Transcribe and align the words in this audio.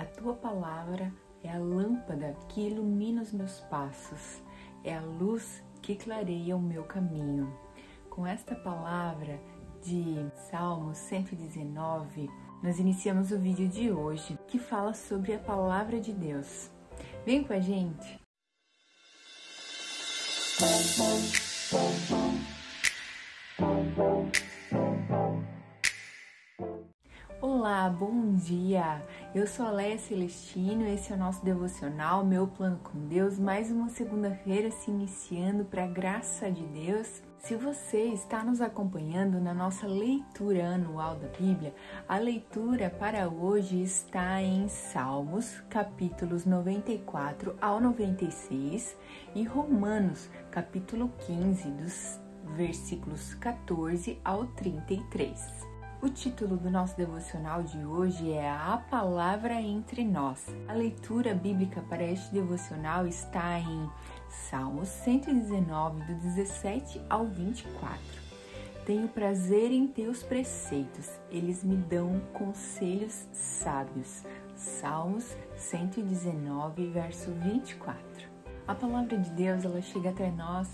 A 0.00 0.04
tua 0.06 0.32
palavra 0.32 1.12
é 1.44 1.50
a 1.50 1.58
lâmpada 1.58 2.34
que 2.48 2.68
ilumina 2.68 3.20
os 3.20 3.34
meus 3.34 3.60
passos, 3.60 4.42
é 4.82 4.96
a 4.96 5.02
luz 5.02 5.62
que 5.82 5.94
clareia 5.94 6.56
o 6.56 6.58
meu 6.58 6.84
caminho. 6.84 7.54
Com 8.08 8.26
esta 8.26 8.54
palavra 8.54 9.38
de 9.84 10.26
Salmo 10.50 10.94
119, 10.94 12.30
nós 12.62 12.78
iniciamos 12.78 13.30
o 13.30 13.38
vídeo 13.38 13.68
de 13.68 13.92
hoje 13.92 14.38
que 14.48 14.58
fala 14.58 14.94
sobre 14.94 15.34
a 15.34 15.38
palavra 15.38 16.00
de 16.00 16.14
Deus. 16.14 16.70
Vem 17.26 17.44
com 17.44 17.52
a 17.52 17.60
gente! 17.60 18.18
Olá, 27.60 27.90
bom 27.90 28.36
dia! 28.36 29.04
Eu 29.34 29.46
sou 29.46 29.66
a 29.66 29.70
Leia 29.70 29.98
Celestino, 29.98 30.86
esse 30.86 31.12
é 31.12 31.14
o 31.14 31.18
nosso 31.18 31.44
devocional, 31.44 32.24
meu 32.24 32.46
plano 32.46 32.80
com 32.82 33.06
Deus. 33.06 33.38
Mais 33.38 33.70
uma 33.70 33.90
segunda-feira 33.90 34.70
se 34.70 34.90
iniciando 34.90 35.66
para 35.66 35.84
a 35.84 35.86
graça 35.86 36.50
de 36.50 36.64
Deus. 36.68 37.22
Se 37.38 37.54
você 37.56 38.04
está 38.04 38.42
nos 38.42 38.62
acompanhando 38.62 39.38
na 39.38 39.52
nossa 39.52 39.86
leitura 39.86 40.68
anual 40.68 41.16
da 41.16 41.28
Bíblia, 41.28 41.74
a 42.08 42.16
leitura 42.16 42.88
para 42.88 43.28
hoje 43.28 43.82
está 43.82 44.40
em 44.40 44.66
Salmos, 44.66 45.60
capítulos 45.68 46.46
94 46.46 47.58
ao 47.60 47.78
96 47.78 48.96
e 49.34 49.44
Romanos, 49.44 50.30
capítulo 50.50 51.12
15, 51.26 51.70
dos 51.72 52.20
versículos 52.56 53.34
14 53.34 54.18
ao 54.24 54.46
33. 54.46 55.69
O 56.02 56.08
título 56.08 56.56
do 56.56 56.70
nosso 56.70 56.96
devocional 56.96 57.62
de 57.62 57.84
hoje 57.84 58.32
é 58.32 58.50
A 58.50 58.82
Palavra 58.90 59.60
entre 59.60 60.02
Nós. 60.02 60.46
A 60.66 60.72
leitura 60.72 61.34
bíblica 61.34 61.82
para 61.82 62.02
este 62.02 62.32
devocional 62.32 63.06
está 63.06 63.58
em 63.60 63.86
Salmos 64.26 64.88
119, 64.88 66.02
do 66.04 66.14
17 66.14 67.02
ao 67.10 67.26
24. 67.26 68.00
Tenho 68.86 69.08
prazer 69.08 69.70
em 69.72 69.86
teus 69.86 70.22
preceitos, 70.22 71.10
eles 71.30 71.62
me 71.62 71.76
dão 71.76 72.18
conselhos 72.32 73.28
sábios. 73.34 74.22
Salmos 74.56 75.36
119, 75.54 76.86
verso 76.92 77.30
24. 77.30 78.00
A 78.66 78.74
palavra 78.74 79.18
de 79.18 79.28
Deus 79.32 79.66
ela 79.66 79.82
chega 79.82 80.08
até 80.08 80.30
nós 80.30 80.66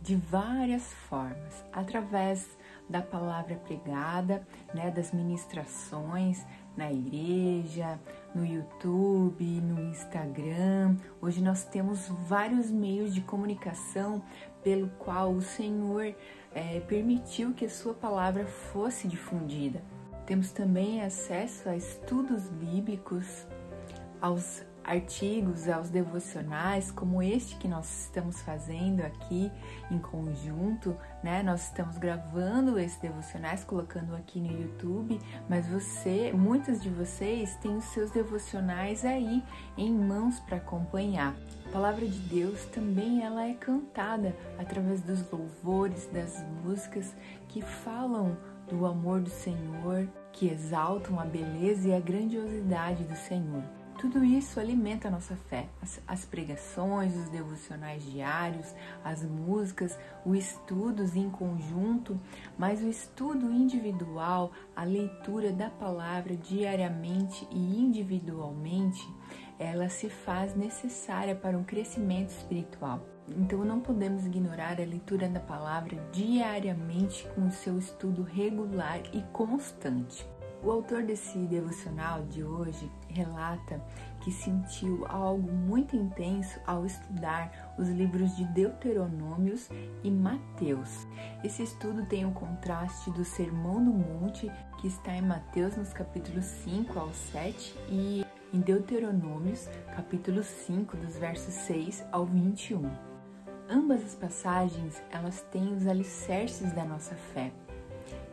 de 0.00 0.16
várias 0.16 0.94
formas, 1.10 1.62
através 1.74 2.55
da 2.88 3.02
palavra 3.02 3.56
pregada, 3.56 4.46
né, 4.72 4.90
das 4.90 5.12
ministrações 5.12 6.44
na 6.76 6.92
igreja, 6.92 7.98
no 8.34 8.44
YouTube, 8.44 9.44
no 9.44 9.80
Instagram. 9.90 10.96
Hoje 11.20 11.42
nós 11.42 11.64
temos 11.64 12.08
vários 12.28 12.70
meios 12.70 13.14
de 13.14 13.22
comunicação 13.22 14.22
pelo 14.62 14.88
qual 14.98 15.32
o 15.32 15.40
Senhor 15.40 16.14
é, 16.54 16.80
permitiu 16.80 17.54
que 17.54 17.64
a 17.64 17.70
sua 17.70 17.94
palavra 17.94 18.44
fosse 18.46 19.08
difundida. 19.08 19.82
Temos 20.26 20.50
também 20.50 21.02
acesso 21.02 21.68
a 21.68 21.76
estudos 21.76 22.48
bíblicos, 22.48 23.46
aos 24.20 24.64
artigos, 24.86 25.68
aos 25.68 25.90
devocionais, 25.90 26.92
como 26.92 27.20
este 27.20 27.56
que 27.56 27.66
nós 27.66 28.04
estamos 28.04 28.40
fazendo 28.40 29.00
aqui 29.00 29.50
em 29.90 29.98
conjunto, 29.98 30.96
né? 31.22 31.42
Nós 31.42 31.64
estamos 31.64 31.98
gravando 31.98 32.78
esses 32.78 32.98
devocionais, 32.98 33.64
colocando 33.64 34.14
aqui 34.14 34.40
no 34.40 34.60
YouTube, 34.60 35.20
mas 35.48 35.66
você, 35.66 36.32
muitas 36.32 36.80
de 36.80 36.88
vocês 36.88 37.56
têm 37.56 37.76
os 37.76 37.84
seus 37.86 38.12
devocionais 38.12 39.04
aí 39.04 39.42
em 39.76 39.92
mãos 39.92 40.38
para 40.38 40.58
acompanhar. 40.58 41.34
A 41.66 41.72
palavra 41.72 42.06
de 42.06 42.18
Deus 42.20 42.64
também 42.66 43.24
ela 43.24 43.44
é 43.44 43.54
cantada 43.54 44.36
através 44.56 45.02
dos 45.02 45.28
louvores, 45.30 46.08
das 46.12 46.44
músicas 46.64 47.12
que 47.48 47.60
falam 47.60 48.36
do 48.68 48.86
amor 48.86 49.20
do 49.20 49.30
Senhor, 49.30 50.08
que 50.32 50.48
exaltam 50.48 51.18
a 51.18 51.24
beleza 51.24 51.88
e 51.88 51.94
a 51.94 52.00
grandiosidade 52.00 53.02
do 53.02 53.16
Senhor. 53.16 53.64
Tudo 53.98 54.22
isso 54.22 54.60
alimenta 54.60 55.08
a 55.08 55.10
nossa 55.10 55.34
fé. 55.34 55.68
As, 55.80 56.00
as, 56.06 56.24
pregações, 56.24 57.16
os 57.16 57.30
devocionais 57.30 58.04
diários, 58.04 58.74
as 59.02 59.22
músicas, 59.22 59.98
os 60.24 60.36
estudos 60.36 61.16
em 61.16 61.30
conjunto, 61.30 62.20
mas 62.58 62.82
o 62.82 62.88
estudo 62.88 63.50
individual, 63.50 64.52
a 64.74 64.84
leitura 64.84 65.50
da 65.50 65.70
palavra 65.70 66.36
diariamente 66.36 67.48
e 67.50 67.80
individualmente, 67.80 69.02
ela 69.58 69.88
se 69.88 70.10
faz 70.10 70.54
necessária 70.54 71.34
para 71.34 71.56
um 71.56 71.64
crescimento 71.64 72.28
espiritual. 72.28 73.00
Então 73.28 73.64
não 73.64 73.80
podemos 73.80 74.26
ignorar 74.26 74.78
a 74.78 74.84
leitura 74.84 75.26
da 75.28 75.40
palavra 75.40 75.96
diariamente 76.12 77.26
com 77.34 77.46
o 77.46 77.50
seu 77.50 77.78
estudo 77.78 78.22
regular 78.22 79.00
e 79.12 79.22
constante. 79.32 80.35
O 80.62 80.70
autor 80.70 81.02
desse 81.02 81.38
devocional 81.38 82.22
de 82.24 82.42
hoje 82.42 82.90
relata 83.08 83.80
que 84.20 84.32
sentiu 84.32 85.06
algo 85.06 85.52
muito 85.52 85.94
intenso 85.94 86.58
ao 86.66 86.84
estudar 86.84 87.74
os 87.78 87.88
livros 87.88 88.34
de 88.36 88.44
Deuteronômios 88.46 89.68
e 90.02 90.10
Mateus. 90.10 91.06
Esse 91.44 91.62
estudo 91.62 92.04
tem 92.06 92.26
o 92.26 92.32
contraste 92.32 93.10
do 93.12 93.24
Sermão 93.24 93.84
do 93.84 93.92
Monte, 93.92 94.50
que 94.80 94.88
está 94.88 95.14
em 95.14 95.22
Mateus 95.22 95.76
nos 95.76 95.92
capítulos 95.92 96.44
5 96.44 96.98
ao 96.98 97.12
7 97.12 97.76
e 97.88 98.26
em 98.52 98.60
Deuteronômios, 98.60 99.68
capítulo 99.94 100.42
5, 100.42 100.96
dos 100.96 101.16
versos 101.16 101.54
6 101.54 102.04
ao 102.10 102.24
21. 102.24 102.90
Ambas 103.68 104.04
as 104.04 104.14
passagens, 104.14 105.02
elas 105.10 105.42
têm 105.50 105.74
os 105.74 105.86
alicerces 105.86 106.72
da 106.72 106.84
nossa 106.84 107.14
fé, 107.14 107.52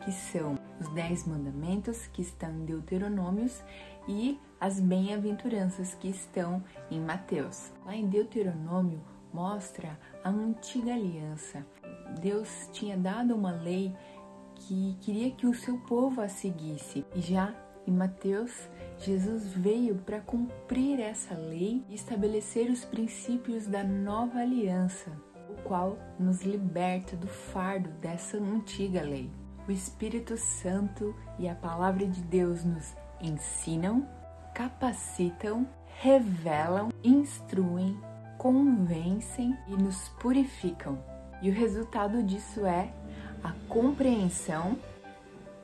que 0.04 0.12
são 0.12 0.58
os 0.80 0.88
Dez 0.88 1.26
Mandamentos, 1.26 2.06
que 2.08 2.22
estão 2.22 2.50
em 2.50 2.64
Deuteronômios, 2.64 3.62
e 4.06 4.38
as 4.60 4.78
Bem-aventuranças, 4.80 5.94
que 5.94 6.08
estão 6.08 6.62
em 6.90 7.00
Mateus. 7.00 7.72
Lá 7.84 7.96
em 7.96 8.06
Deuteronômio 8.06 9.00
mostra 9.32 9.98
a 10.22 10.30
antiga 10.30 10.92
aliança. 10.92 11.66
Deus 12.20 12.68
tinha 12.72 12.96
dado 12.96 13.34
uma 13.34 13.50
lei 13.50 13.94
que 14.54 14.96
queria 15.00 15.30
que 15.30 15.46
o 15.46 15.54
seu 15.54 15.78
povo 15.78 16.20
a 16.20 16.28
seguisse. 16.28 17.04
E 17.14 17.20
já 17.20 17.54
em 17.86 17.90
Mateus, 17.90 18.68
Jesus 18.98 19.52
veio 19.52 19.96
para 19.96 20.20
cumprir 20.20 21.00
essa 21.00 21.34
lei 21.34 21.82
e 21.88 21.94
estabelecer 21.94 22.70
os 22.70 22.84
princípios 22.84 23.66
da 23.66 23.82
nova 23.82 24.38
aliança, 24.38 25.10
o 25.50 25.62
qual 25.62 25.98
nos 26.18 26.42
liberta 26.42 27.16
do 27.16 27.26
fardo 27.26 27.90
dessa 28.00 28.38
antiga 28.38 29.02
lei. 29.02 29.30
O 29.66 29.72
Espírito 29.72 30.36
Santo 30.36 31.14
e 31.38 31.48
a 31.48 31.54
Palavra 31.54 32.06
de 32.06 32.20
Deus 32.20 32.64
nos 32.64 32.94
ensinam, 33.18 34.06
capacitam, 34.54 35.66
revelam, 36.00 36.90
instruem, 37.02 37.98
convencem 38.36 39.56
e 39.66 39.70
nos 39.70 40.10
purificam. 40.20 40.98
E 41.40 41.48
o 41.48 41.52
resultado 41.52 42.22
disso 42.22 42.66
é 42.66 42.92
a 43.42 43.52
compreensão, 43.66 44.78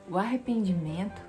o 0.09 0.17
arrependimento, 0.17 1.21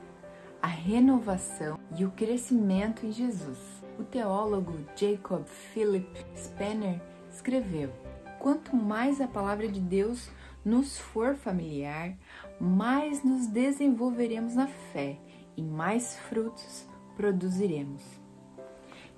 a 0.62 0.66
renovação 0.66 1.78
e 1.94 2.06
o 2.06 2.10
crescimento 2.10 3.04
em 3.04 3.12
Jesus. 3.12 3.58
O 3.98 4.02
teólogo 4.02 4.78
Jacob 4.96 5.44
Philip 5.44 6.24
Spener 6.34 7.02
escreveu: 7.30 7.92
Quanto 8.38 8.74
mais 8.74 9.20
a 9.20 9.28
palavra 9.28 9.68
de 9.68 9.78
Deus 9.80 10.30
nos 10.64 10.98
for 10.98 11.34
familiar, 11.34 12.16
mais 12.60 13.24
nos 13.24 13.46
desenvolveremos 13.46 14.54
na 14.54 14.66
fé 14.66 15.18
e 15.56 15.62
mais 15.62 16.16
frutos 16.16 16.86
produziremos. 17.16 18.02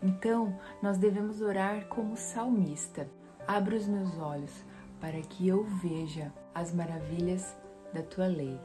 Então, 0.03 0.59
nós 0.83 0.99
devemos 0.99 1.41
orar 1.41 1.87
como 1.87 2.17
salmista: 2.17 3.09
Abra 3.47 3.77
os 3.77 3.87
meus 3.87 4.19
olhos 4.19 4.65
para 5.01 5.21
que 5.21 5.47
eu 5.47 5.65
veja 5.65 6.33
as 6.55 6.73
maravilhas 6.73 7.57
da 7.93 8.03
tua 8.03 8.27
lei. 8.27 8.59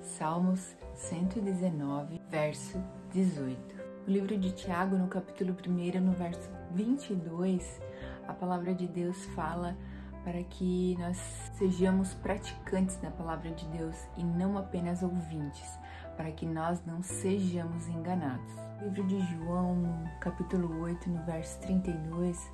Salmos 0.00 0.74
119, 0.94 2.20
verso 2.28 2.82
18. 3.12 3.80
O 4.06 4.10
livro 4.10 4.36
de 4.36 4.52
Tiago, 4.52 4.96
no 4.96 5.08
capítulo 5.08 5.54
1, 5.66 6.00
no 6.00 6.12
verso 6.12 6.50
22, 6.72 7.80
a 8.26 8.32
palavra 8.32 8.74
de 8.74 8.86
Deus 8.86 9.24
fala 9.26 9.76
para 10.24 10.42
que 10.44 10.96
nós 10.98 11.16
sejamos 11.56 12.14
praticantes 12.14 12.96
da 12.96 13.10
palavra 13.10 13.50
de 13.50 13.66
Deus 13.68 13.96
e 14.16 14.24
não 14.24 14.58
apenas 14.58 15.02
ouvintes, 15.02 15.78
para 16.16 16.30
que 16.30 16.44
nós 16.44 16.84
não 16.84 17.02
sejamos 17.02 17.88
enganados. 17.88 18.52
No 18.80 18.88
livro 18.88 19.06
de 19.06 19.20
João, 19.20 20.04
capítulo 20.20 20.80
8, 20.82 21.08
no 21.08 21.22
verso 21.24 21.58
32, 21.60 22.52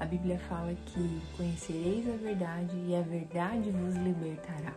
a 0.00 0.04
Bíblia 0.04 0.38
fala 0.38 0.74
que 0.74 1.20
conhecereis 1.36 2.08
a 2.08 2.16
verdade 2.16 2.76
e 2.76 2.94
a 2.94 3.02
verdade 3.02 3.70
vos 3.70 3.94
libertará. 3.96 4.72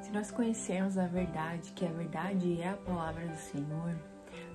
Se 0.00 0.10
nós 0.10 0.30
conhecermos 0.30 0.96
a 0.98 1.06
verdade, 1.06 1.72
que 1.72 1.84
a 1.86 1.90
verdade 1.90 2.60
é 2.60 2.70
a 2.70 2.76
palavra 2.76 3.26
do 3.26 3.36
Senhor, 3.36 3.94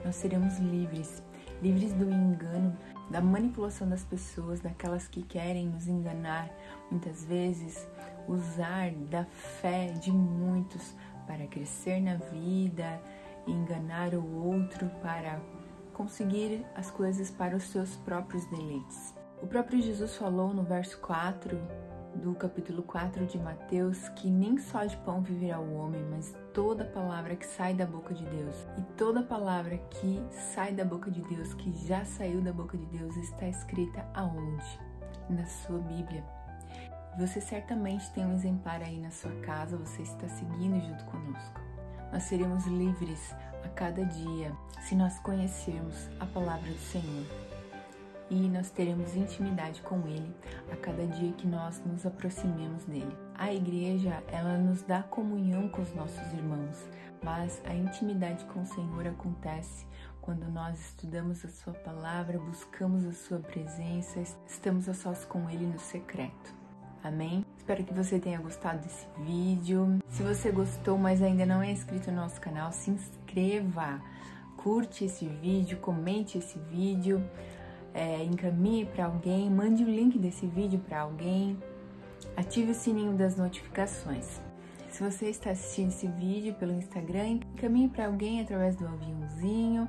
nós 0.03 0.15
seremos 0.15 0.57
livres, 0.57 1.23
livres 1.61 1.93
do 1.93 2.09
engano, 2.09 2.75
da 3.09 3.21
manipulação 3.21 3.89
das 3.89 4.03
pessoas, 4.03 4.59
daquelas 4.59 5.07
que 5.07 5.23
querem 5.23 5.67
nos 5.67 5.87
enganar, 5.87 6.49
muitas 6.91 7.25
vezes 7.25 7.87
usar 8.27 8.91
da 9.09 9.25
fé 9.25 9.87
de 9.87 10.11
muitos 10.11 10.95
para 11.25 11.47
crescer 11.47 11.99
na 11.99 12.15
vida, 12.15 13.01
enganar 13.47 14.13
o 14.13 14.45
outro 14.45 14.89
para 15.01 15.39
conseguir 15.93 16.65
as 16.75 16.89
coisas 16.91 17.29
para 17.29 17.55
os 17.55 17.63
seus 17.63 17.95
próprios 17.97 18.45
deleites. 18.45 19.13
O 19.41 19.47
próprio 19.47 19.81
Jesus 19.81 20.15
falou 20.15 20.53
no 20.53 20.63
verso 20.63 20.99
4 20.99 21.57
do 22.15 22.33
capítulo 22.33 22.83
4 22.83 23.25
de 23.25 23.37
Mateus 23.37 24.09
que 24.09 24.29
nem 24.29 24.57
só 24.57 24.83
de 24.85 24.97
pão 24.97 25.21
viverá 25.21 25.59
o 25.59 25.75
homem, 25.75 26.03
mas 26.09 26.33
toda 26.53 26.83
palavra 26.83 27.35
que 27.35 27.45
sai 27.45 27.73
da 27.73 27.85
boca 27.85 28.13
de 28.13 28.25
Deus. 28.25 28.55
E 28.77 28.81
toda 28.97 29.21
palavra 29.21 29.77
que 29.77 30.21
sai 30.53 30.73
da 30.73 30.83
boca 30.83 31.09
de 31.09 31.21
Deus, 31.21 31.53
que 31.53 31.71
já 31.87 32.03
saiu 32.05 32.41
da 32.41 32.51
boca 32.51 32.77
de 32.77 32.85
Deus, 32.85 33.15
está 33.17 33.47
escrita 33.47 34.05
aonde? 34.13 34.79
Na 35.29 35.45
sua 35.45 35.79
Bíblia. 35.79 36.23
Você 37.17 37.41
certamente 37.41 38.09
tem 38.11 38.25
um 38.25 38.33
exemplar 38.33 38.81
aí 38.81 38.99
na 38.99 39.11
sua 39.11 39.31
casa, 39.41 39.77
você 39.77 40.01
está 40.01 40.27
seguindo 40.27 40.79
junto 40.79 41.05
conosco. 41.05 41.59
Nós 42.11 42.23
seremos 42.23 42.65
livres 42.65 43.33
a 43.63 43.69
cada 43.69 44.03
dia 44.05 44.51
se 44.81 44.95
nós 44.95 45.19
conhecermos 45.19 46.09
a 46.19 46.25
palavra 46.25 46.71
do 46.71 46.79
Senhor 46.79 47.48
e 48.29 48.47
nós 48.47 48.69
teremos 48.69 49.15
intimidade 49.15 49.81
com 49.81 50.07
Ele 50.07 50.33
a 50.71 50.75
cada 50.75 51.05
dia 51.05 51.31
que 51.33 51.47
nós 51.47 51.81
nos 51.85 52.05
aproximemos 52.05 52.83
dele. 52.85 53.15
A 53.35 53.53
igreja, 53.53 54.23
ela 54.27 54.57
nos 54.57 54.81
dá 54.83 55.01
comunhão 55.03 55.67
com 55.69 55.81
os 55.81 55.93
nossos 55.95 56.33
irmãos, 56.33 56.77
mas 57.23 57.61
a 57.65 57.73
intimidade 57.73 58.45
com 58.45 58.61
o 58.61 58.65
Senhor 58.65 59.07
acontece 59.07 59.85
quando 60.21 60.45
nós 60.51 60.79
estudamos 60.79 61.43
a 61.43 61.49
Sua 61.49 61.73
palavra, 61.73 62.37
buscamos 62.37 63.03
a 63.05 63.13
Sua 63.13 63.39
presença, 63.39 64.21
estamos 64.45 64.87
a 64.87 64.93
sós 64.93 65.25
com 65.25 65.49
Ele 65.49 65.65
no 65.65 65.79
secreto. 65.79 66.53
Amém? 67.03 67.45
Espero 67.57 67.83
que 67.83 67.93
você 67.93 68.19
tenha 68.19 68.39
gostado 68.39 68.79
desse 68.79 69.07
vídeo. 69.19 69.99
Se 70.09 70.21
você 70.21 70.51
gostou, 70.51 70.97
mas 70.97 71.21
ainda 71.21 71.45
não 71.45 71.61
é 71.61 71.71
inscrito 71.71 72.11
no 72.11 72.17
nosso 72.17 72.39
canal, 72.41 72.71
se 72.71 72.91
inscreva, 72.91 74.01
curte 74.57 75.05
esse 75.05 75.25
vídeo, 75.25 75.77
comente 75.77 76.37
esse 76.37 76.59
vídeo 76.59 77.23
é, 77.99 78.23
encaminhe 78.23 78.85
para 78.85 79.05
alguém, 79.05 79.49
mande 79.49 79.83
o 79.83 79.89
link 79.89 80.17
desse 80.17 80.47
vídeo 80.47 80.79
para 80.79 81.01
alguém, 81.01 81.57
ative 82.37 82.71
o 82.71 82.73
sininho 82.73 83.11
das 83.11 83.35
notificações. 83.35 84.41
Se 84.89 85.03
você 85.03 85.29
está 85.29 85.51
assistindo 85.51 85.89
esse 85.89 86.07
vídeo 86.07 86.53
pelo 86.53 86.71
Instagram, 86.71 87.39
encaminhe 87.55 87.89
para 87.89 88.05
alguém 88.05 88.39
através 88.39 88.77
do 88.77 88.87
aviãozinho, 88.87 89.87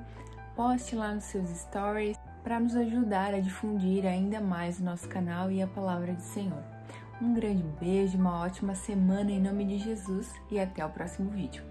poste 0.57 0.97
lá 0.97 1.15
nos 1.15 1.25
seus 1.25 1.49
stories 1.51 2.19
para 2.43 2.59
nos 2.59 2.75
ajudar 2.75 3.33
a 3.33 3.41
difundir 3.41 4.05
ainda 4.05 4.41
mais 4.41 4.81
o 4.81 4.85
nosso 4.85 5.09
canal 5.09 5.51
e 5.53 5.63
a 5.63 5.67
palavra 5.69 6.13
do 6.13 6.23
Senhor. 6.23 6.63
Um 7.23 7.33
grande 7.33 7.63
beijo, 7.79 8.19
uma 8.19 8.41
ótima 8.41 8.75
semana 8.75 9.31
em 9.31 9.41
nome 9.41 9.65
de 9.65 9.79
Jesus 9.79 10.33
e 10.51 10.59
até 10.59 10.85
o 10.85 10.91
próximo 10.91 11.31
vídeo. 11.31 11.63